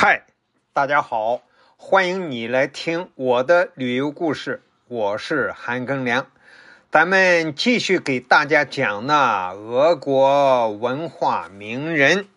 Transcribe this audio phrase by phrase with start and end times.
[0.00, 0.22] 嗨，
[0.72, 1.42] 大家好，
[1.76, 6.28] 欢迎你来听我的旅游故事，我是韩庚良。
[6.88, 12.28] 咱们继续给大家讲那俄国文化名人，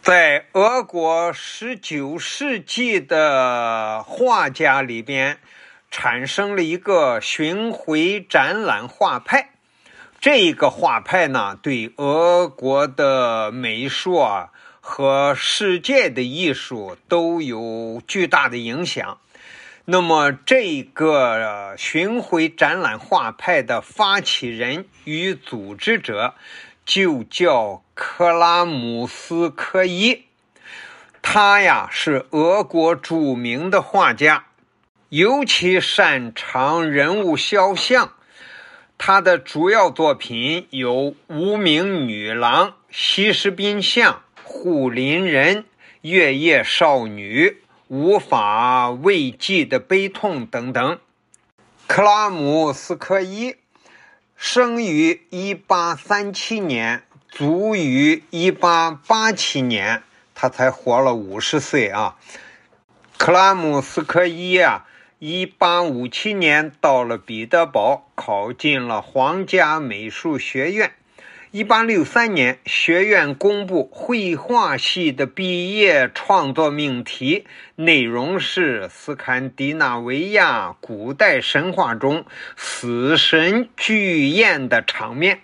[0.00, 5.38] 在俄国十九世纪的画家里边，
[5.90, 9.50] 产生了一个巡回展览画派。
[10.18, 14.50] 这个画派呢，对俄国的美术啊。
[14.88, 19.18] 和世界的艺术都有巨大的影响。
[19.84, 26.34] 那么，这个巡回展览画派的发起人与组织者
[26.84, 30.22] 就叫克拉姆斯科伊。
[31.20, 34.46] 他呀是俄国著名的画家，
[35.08, 38.12] 尤其擅长人物肖像。
[38.96, 40.94] 他的主要作品有
[41.26, 44.12] 《无名女郎》《西施宾像》。
[44.48, 45.64] 护林人、
[46.02, 47.56] 月夜少女、
[47.88, 51.00] 无法慰藉的悲痛等等。
[51.88, 53.56] 克拉姆斯科伊
[54.36, 62.16] 生于1837年，卒于1887年，他才活了五十岁啊。
[63.18, 64.86] 克拉姆斯科伊啊
[65.18, 70.92] ，1857年到了彼得堡，考进了皇家美术学院。
[71.56, 82.26] 一八六三年，学院公布绘画系的毕业创作命题，内容是斯堪的纳维亚古代神话中
[82.58, 85.40] 死神巨宴的场面。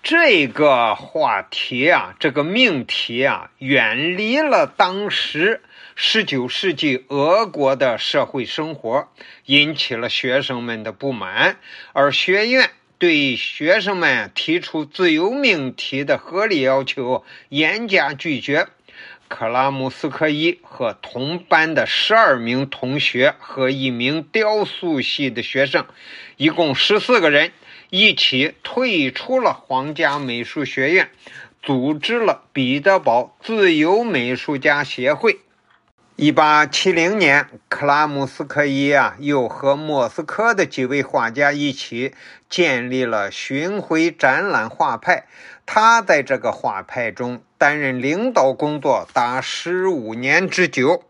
[0.00, 5.60] 这个话题啊，这个命题啊，远离了当时
[5.96, 9.08] 十九世纪俄国的社会生活，
[9.46, 11.56] 引起了学生们的不满，
[11.92, 12.70] 而学院。
[12.98, 18.66] 对学生们提出自由命题的合理要求严加拒绝。
[19.28, 25.86] 克拉姆斯科伊和同班的十二名同学和一名雕塑系的学生，
[26.36, 27.52] 一共十四个人，
[27.90, 31.10] 一起退出了皇家美术学院，
[31.62, 35.38] 组织了彼得堡自由美术家协会。
[36.20, 42.12] 一八七零年，克拉姆斯科伊啊，又和莫斯科的几位画家一起
[42.50, 45.28] 建立了巡回展览画派。
[45.64, 51.04] 他在这个画派中担任领导工作达十五年之久。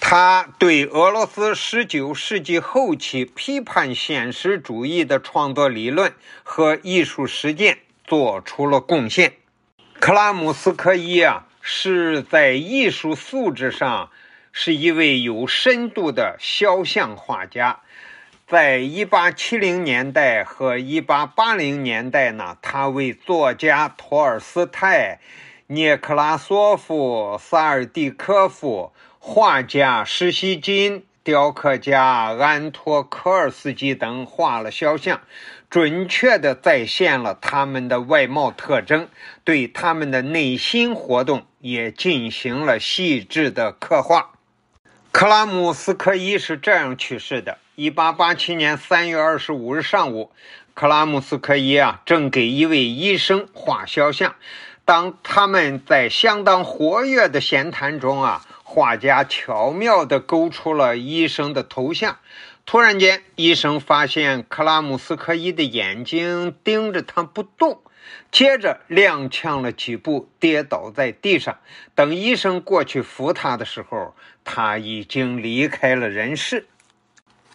[0.00, 6.12] 他对俄罗斯十九世纪后期批判现实主义的创作理论
[6.42, 9.34] 和艺术实践做出了贡献。
[10.00, 11.45] 克拉姆斯科伊啊。
[11.68, 14.10] 是在艺术素质上
[14.52, 17.80] 是一位有深度的肖像画家。
[18.46, 25.18] 在一八七零年代和一八八零年代呢，他为作家托尔斯泰、
[25.66, 31.04] 涅克拉索夫、萨尔蒂科夫、画家施希金。
[31.24, 35.22] 雕刻家安托科尔斯基等画了肖像，
[35.68, 39.08] 准确地再现了他们的外貌特征，
[39.42, 44.30] 对他们的内心活动也进行了细致的刻画。
[45.10, 50.30] 克拉姆斯科伊是这样去世的：一八八七年三月二十五日上午，
[50.74, 54.36] 克拉姆斯科伊啊正给一位医生画肖像，
[54.84, 58.46] 当他们在相当活跃的闲谈中啊。
[58.68, 62.18] 画家巧妙地勾出了医生的头像。
[62.66, 67.80] 突然间，医生发现克拉姆斯科伊的眼睛盯着他不动，
[68.32, 71.58] 接着踉跄了几步，跌倒在地上。
[71.94, 76.66] 等医生过去扶他的时候，他已经离开了人世。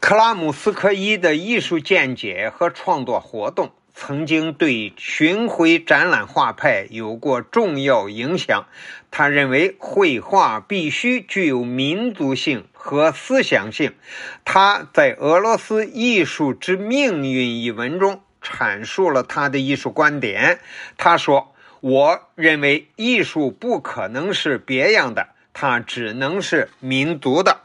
[0.00, 3.72] 克拉姆斯科伊的艺术见解和创作活动。
[3.96, 8.66] 曾经对巡回展览画派有过重要影响。
[9.12, 13.94] 他认为绘画必须具有民族性和思想性。
[14.44, 20.60] 他在《俄罗斯艺术之命运》一文中阐述了他的艺术观点。
[20.98, 27.62] 他说：“我认为艺术不可能是别样的，它只能是民族的。”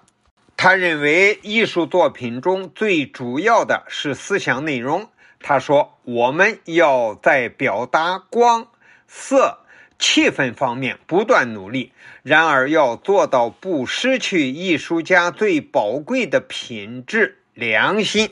[0.56, 5.10] 他认为艺术作品中最主要的是思想内容。
[5.42, 8.68] 他说：“我们要在表达光、
[9.06, 9.60] 色、
[10.00, 11.92] 气氛方面不断努力，
[12.24, 18.31] 然而要做到不失去艺术家最宝贵的品质——良心。”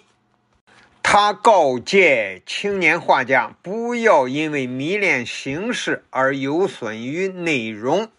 [1.04, 8.10] 他告诫青年画家不要因为迷恋形式而有损于内容。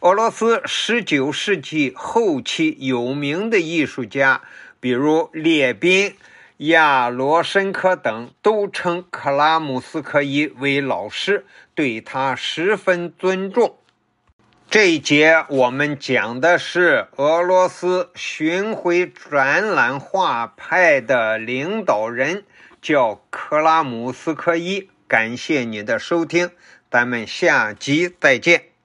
[0.00, 4.42] 俄罗斯19世纪后期有名的艺术家，
[4.80, 6.14] 比如列宾。
[6.58, 11.44] 亚罗申科等都称克拉姆斯科伊为老师，
[11.74, 13.76] 对他十分尊重。
[14.70, 22.44] 这一节我们讲的是俄罗斯巡回展览画派的领导人，
[22.80, 24.88] 叫克拉姆斯科伊。
[25.06, 26.50] 感谢你的收听，
[26.90, 28.75] 咱们下集再见。